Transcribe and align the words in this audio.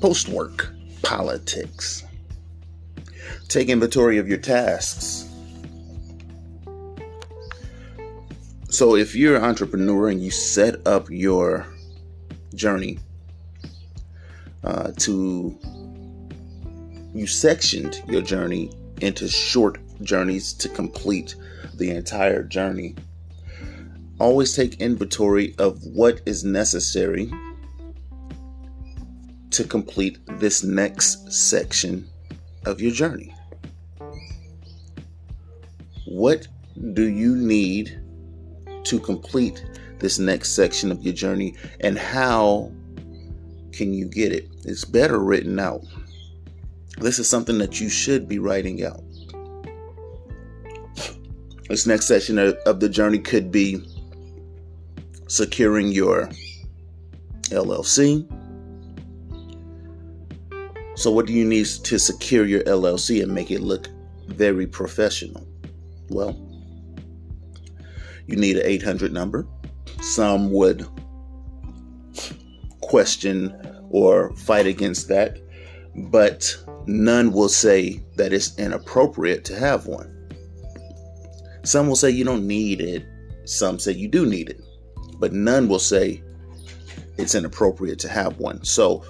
Post 0.00 0.28
work 0.28 0.70
politics. 1.02 2.04
Take 3.48 3.68
inventory 3.68 4.16
of 4.16 4.28
your 4.28 4.38
tasks. 4.38 5.28
So, 8.70 8.94
if 8.94 9.14
you're 9.14 9.36
an 9.36 9.44
entrepreneur 9.44 10.08
and 10.08 10.22
you 10.22 10.30
set 10.30 10.86
up 10.86 11.10
your 11.10 11.66
journey 12.54 12.98
uh, 14.64 14.92
to, 14.98 15.58
you 17.12 17.26
sectioned 17.26 18.02
your 18.08 18.22
journey 18.22 18.72
into 19.02 19.28
short 19.28 19.78
journeys 20.02 20.54
to 20.54 20.68
complete 20.68 21.34
the 21.74 21.90
entire 21.90 22.42
journey. 22.42 22.94
Always 24.18 24.54
take 24.54 24.80
inventory 24.80 25.54
of 25.58 25.84
what 25.84 26.20
is 26.24 26.44
necessary 26.44 27.30
to 29.60 29.68
complete 29.68 30.18
this 30.38 30.64
next 30.64 31.30
section 31.30 32.08
of 32.64 32.80
your 32.80 32.90
journey. 32.90 33.34
What 36.06 36.48
do 36.94 37.10
you 37.10 37.36
need 37.36 38.00
to 38.84 38.98
complete 38.98 39.62
this 39.98 40.18
next 40.18 40.52
section 40.52 40.90
of 40.90 41.02
your 41.02 41.12
journey, 41.12 41.56
and 41.80 41.98
how 41.98 42.72
can 43.72 43.92
you 43.92 44.06
get 44.06 44.32
it? 44.32 44.48
It's 44.64 44.86
better 44.86 45.18
written 45.18 45.58
out. 45.58 45.84
This 46.96 47.18
is 47.18 47.28
something 47.28 47.58
that 47.58 47.82
you 47.82 47.90
should 47.90 48.26
be 48.26 48.38
writing 48.38 48.82
out. 48.82 49.02
This 51.68 51.86
next 51.86 52.06
section 52.06 52.38
of 52.38 52.80
the 52.80 52.88
journey 52.88 53.18
could 53.18 53.52
be 53.52 53.86
securing 55.26 55.92
your 55.92 56.30
LLC. 57.50 58.26
So, 61.00 61.10
what 61.10 61.24
do 61.24 61.32
you 61.32 61.46
need 61.46 61.64
to 61.64 61.98
secure 61.98 62.44
your 62.44 62.62
LLC 62.64 63.22
and 63.22 63.32
make 63.32 63.50
it 63.50 63.62
look 63.62 63.88
very 64.26 64.66
professional? 64.66 65.48
Well, 66.10 66.38
you 68.26 68.36
need 68.36 68.58
an 68.58 68.66
800 68.66 69.10
number. 69.10 69.46
Some 70.02 70.52
would 70.52 70.86
question 72.82 73.56
or 73.88 74.36
fight 74.36 74.66
against 74.66 75.08
that, 75.08 75.38
but 76.10 76.54
none 76.84 77.32
will 77.32 77.48
say 77.48 78.04
that 78.16 78.34
it's 78.34 78.58
inappropriate 78.58 79.42
to 79.46 79.58
have 79.58 79.86
one. 79.86 80.14
Some 81.62 81.88
will 81.88 81.96
say 81.96 82.10
you 82.10 82.26
don't 82.26 82.46
need 82.46 82.82
it, 82.82 83.06
some 83.46 83.78
say 83.78 83.92
you 83.92 84.06
do 84.06 84.26
need 84.26 84.50
it, 84.50 84.60
but 85.18 85.32
none 85.32 85.66
will 85.66 85.78
say 85.78 86.22
it's 87.16 87.34
inappropriate 87.34 87.98
to 88.00 88.08
have 88.10 88.36
one. 88.36 88.62
So, 88.64 89.02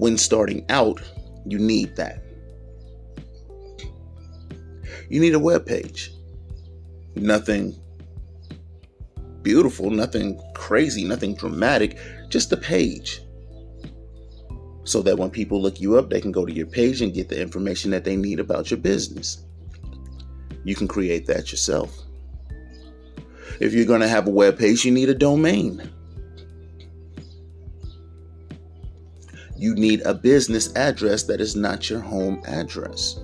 when 0.00 0.16
starting 0.16 0.64
out, 0.70 1.02
you 1.46 1.58
need 1.58 1.94
that. 1.96 2.22
You 5.10 5.20
need 5.20 5.34
a 5.34 5.38
web 5.38 5.66
page. 5.66 6.10
Nothing 7.16 7.78
beautiful, 9.42 9.90
nothing 9.90 10.40
crazy, 10.54 11.04
nothing 11.04 11.34
dramatic, 11.34 11.98
just 12.30 12.50
a 12.50 12.56
page. 12.56 13.20
So 14.84 15.02
that 15.02 15.18
when 15.18 15.28
people 15.28 15.60
look 15.60 15.80
you 15.80 15.98
up, 15.98 16.08
they 16.08 16.20
can 16.20 16.32
go 16.32 16.46
to 16.46 16.52
your 16.52 16.66
page 16.66 17.02
and 17.02 17.12
get 17.12 17.28
the 17.28 17.38
information 17.38 17.90
that 17.90 18.04
they 18.04 18.16
need 18.16 18.40
about 18.40 18.70
your 18.70 18.80
business. 18.80 19.44
You 20.64 20.74
can 20.74 20.88
create 20.88 21.26
that 21.26 21.52
yourself. 21.52 21.94
If 23.60 23.74
you're 23.74 23.84
going 23.84 24.00
to 24.00 24.08
have 24.08 24.26
a 24.26 24.30
web 24.30 24.58
page, 24.58 24.82
you 24.86 24.92
need 24.92 25.10
a 25.10 25.14
domain. 25.14 25.90
You 29.60 29.74
need 29.74 30.00
a 30.06 30.14
business 30.14 30.74
address 30.74 31.24
that 31.24 31.38
is 31.38 31.54
not 31.54 31.90
your 31.90 32.00
home 32.00 32.40
address. 32.46 33.20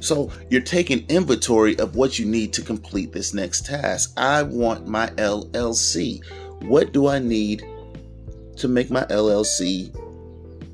So 0.00 0.30
you're 0.48 0.62
taking 0.62 1.04
inventory 1.10 1.78
of 1.78 1.96
what 1.96 2.18
you 2.18 2.24
need 2.24 2.54
to 2.54 2.62
complete 2.62 3.12
this 3.12 3.34
next 3.34 3.66
task. 3.66 4.14
I 4.16 4.42
want 4.42 4.88
my 4.88 5.08
LLC. 5.18 6.24
What 6.62 6.94
do 6.94 7.06
I 7.06 7.18
need 7.18 7.62
to 8.56 8.68
make 8.68 8.90
my 8.90 9.04
LLC 9.04 9.94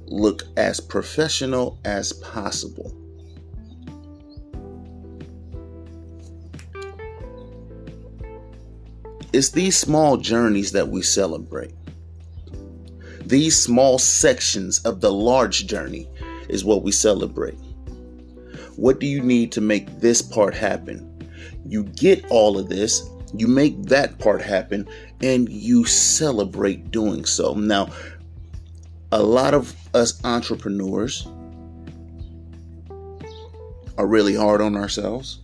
look 0.06 0.44
as 0.56 0.78
professional 0.78 1.80
as 1.84 2.12
possible? 2.12 2.94
It's 9.32 9.48
these 9.48 9.76
small 9.76 10.16
journeys 10.16 10.70
that 10.70 10.86
we 10.86 11.02
celebrate. 11.02 11.72
These 13.30 13.56
small 13.56 14.00
sections 14.00 14.80
of 14.80 15.00
the 15.00 15.12
large 15.12 15.68
journey 15.68 16.08
is 16.48 16.64
what 16.64 16.82
we 16.82 16.90
celebrate. 16.90 17.54
What 18.74 18.98
do 18.98 19.06
you 19.06 19.22
need 19.22 19.52
to 19.52 19.60
make 19.60 20.00
this 20.00 20.20
part 20.20 20.52
happen? 20.52 21.06
You 21.64 21.84
get 21.84 22.24
all 22.28 22.58
of 22.58 22.68
this, 22.68 23.08
you 23.32 23.46
make 23.46 23.84
that 23.84 24.18
part 24.18 24.42
happen, 24.42 24.88
and 25.22 25.48
you 25.48 25.84
celebrate 25.84 26.90
doing 26.90 27.24
so. 27.24 27.54
Now, 27.54 27.90
a 29.12 29.22
lot 29.22 29.54
of 29.54 29.76
us 29.94 30.20
entrepreneurs 30.24 31.24
are 33.96 34.08
really 34.08 34.34
hard 34.34 34.60
on 34.60 34.74
ourselves. 34.74 35.38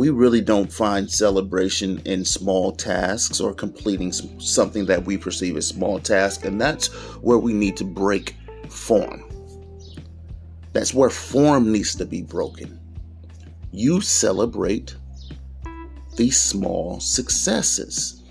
We 0.00 0.08
really 0.08 0.40
don't 0.40 0.72
find 0.72 1.10
celebration 1.10 2.00
in 2.06 2.24
small 2.24 2.72
tasks 2.72 3.38
or 3.38 3.52
completing 3.52 4.12
something 4.12 4.86
that 4.86 5.04
we 5.04 5.18
perceive 5.18 5.58
as 5.58 5.66
small 5.68 5.98
task, 5.98 6.46
and 6.46 6.58
that's 6.58 6.86
where 7.20 7.36
we 7.36 7.52
need 7.52 7.76
to 7.76 7.84
break 7.84 8.34
form. 8.70 9.22
That's 10.72 10.94
where 10.94 11.10
form 11.10 11.70
needs 11.70 11.94
to 11.96 12.06
be 12.06 12.22
broken. 12.22 12.80
You 13.72 14.00
celebrate 14.00 14.96
these 16.16 16.40
small 16.40 16.98
successes. 16.98 18.22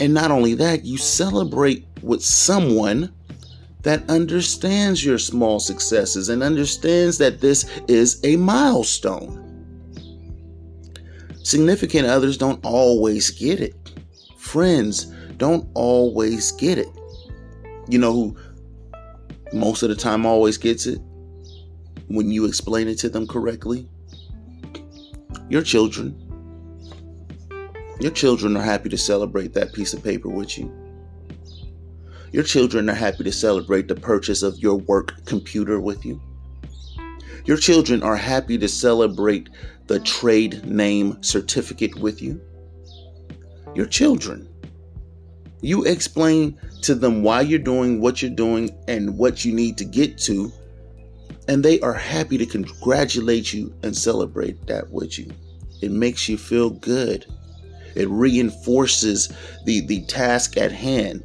And 0.00 0.12
not 0.12 0.32
only 0.32 0.54
that, 0.54 0.84
you 0.84 0.98
celebrate 0.98 1.86
with 2.02 2.24
someone 2.24 3.14
that 3.86 4.10
understands 4.10 5.04
your 5.04 5.16
small 5.16 5.60
successes 5.60 6.28
and 6.28 6.42
understands 6.42 7.18
that 7.18 7.40
this 7.40 7.70
is 7.86 8.20
a 8.24 8.34
milestone. 8.34 9.40
Significant 11.44 12.04
others 12.04 12.36
don't 12.36 12.58
always 12.64 13.30
get 13.30 13.60
it. 13.60 13.76
Friends 14.36 15.04
don't 15.36 15.68
always 15.74 16.50
get 16.50 16.78
it. 16.78 16.88
You 17.88 18.00
know 18.00 18.12
who 18.12 18.36
most 19.52 19.84
of 19.84 19.88
the 19.88 19.94
time 19.94 20.26
always 20.26 20.58
gets 20.58 20.86
it 20.86 20.98
when 22.08 22.32
you 22.32 22.44
explain 22.44 22.88
it 22.88 22.98
to 22.98 23.08
them 23.08 23.24
correctly. 23.24 23.88
Your 25.48 25.62
children. 25.62 26.20
Your 28.00 28.10
children 28.10 28.56
are 28.56 28.64
happy 28.64 28.88
to 28.88 28.98
celebrate 28.98 29.54
that 29.54 29.72
piece 29.72 29.94
of 29.94 30.02
paper 30.02 30.28
with 30.28 30.58
you. 30.58 30.85
Your 32.36 32.44
children 32.44 32.90
are 32.90 32.94
happy 32.94 33.24
to 33.24 33.32
celebrate 33.32 33.88
the 33.88 33.94
purchase 33.94 34.42
of 34.42 34.58
your 34.58 34.74
work 34.74 35.24
computer 35.24 35.80
with 35.80 36.04
you. 36.04 36.20
Your 37.46 37.56
children 37.56 38.02
are 38.02 38.14
happy 38.14 38.58
to 38.58 38.68
celebrate 38.68 39.48
the 39.86 40.00
trade 40.00 40.62
name 40.66 41.16
certificate 41.22 41.94
with 41.94 42.20
you. 42.20 42.38
Your 43.74 43.86
children 43.86 44.50
you 45.62 45.84
explain 45.84 46.58
to 46.82 46.94
them 46.94 47.22
why 47.22 47.40
you're 47.40 47.58
doing 47.58 48.02
what 48.02 48.20
you're 48.20 48.30
doing 48.30 48.68
and 48.86 49.16
what 49.16 49.46
you 49.46 49.54
need 49.54 49.78
to 49.78 49.86
get 49.86 50.18
to, 50.18 50.52
and 51.48 51.64
they 51.64 51.80
are 51.80 51.94
happy 51.94 52.36
to 52.36 52.44
congratulate 52.44 53.54
you 53.54 53.72
and 53.82 53.96
celebrate 53.96 54.66
that 54.66 54.90
with 54.90 55.18
you. 55.18 55.32
It 55.80 55.90
makes 55.90 56.28
you 56.28 56.36
feel 56.36 56.68
good. 56.68 57.24
It 57.94 58.10
reinforces 58.10 59.32
the, 59.64 59.80
the 59.86 60.04
task 60.04 60.58
at 60.58 60.70
hand. 60.70 61.24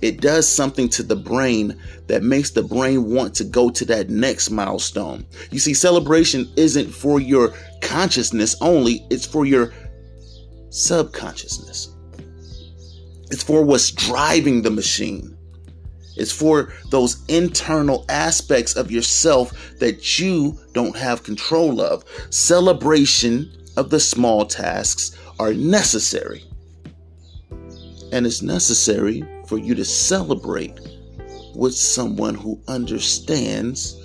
It 0.00 0.20
does 0.20 0.48
something 0.48 0.88
to 0.90 1.02
the 1.02 1.16
brain 1.16 1.80
that 2.06 2.22
makes 2.22 2.50
the 2.50 2.62
brain 2.62 3.10
want 3.10 3.34
to 3.36 3.44
go 3.44 3.70
to 3.70 3.84
that 3.86 4.10
next 4.10 4.50
milestone. 4.50 5.26
You 5.50 5.58
see, 5.58 5.74
celebration 5.74 6.50
isn't 6.56 6.90
for 6.90 7.20
your 7.20 7.52
consciousness 7.82 8.56
only, 8.60 9.04
it's 9.10 9.26
for 9.26 9.44
your 9.44 9.72
subconsciousness. 10.70 11.94
It's 13.30 13.42
for 13.42 13.62
what's 13.62 13.90
driving 13.90 14.62
the 14.62 14.70
machine. 14.70 15.36
It's 16.16 16.32
for 16.32 16.72
those 16.90 17.24
internal 17.28 18.04
aspects 18.08 18.74
of 18.74 18.90
yourself 18.90 19.52
that 19.78 20.18
you 20.18 20.58
don't 20.72 20.96
have 20.96 21.22
control 21.22 21.80
of. 21.80 22.04
Celebration 22.30 23.52
of 23.76 23.90
the 23.90 24.00
small 24.00 24.44
tasks 24.44 25.16
are 25.38 25.54
necessary. 25.54 26.44
And 28.10 28.26
it's 28.26 28.42
necessary 28.42 29.22
for 29.48 29.58
you 29.58 29.74
to 29.74 29.84
celebrate 29.84 30.78
with 31.54 31.74
someone 31.74 32.34
who 32.34 32.60
understands 32.68 33.96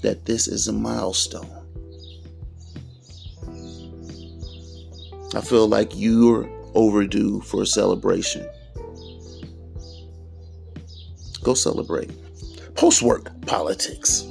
that 0.00 0.24
this 0.24 0.48
is 0.48 0.66
a 0.66 0.72
milestone. 0.72 1.48
I 5.34 5.42
feel 5.42 5.68
like 5.68 5.92
you're 5.94 6.48
overdue 6.74 7.40
for 7.42 7.62
a 7.62 7.66
celebration. 7.66 8.48
Go 11.42 11.54
celebrate. 11.54 12.10
Post 12.74 13.02
work 13.02 13.30
politics. 13.46 14.26